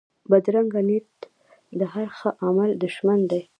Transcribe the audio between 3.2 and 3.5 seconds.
دی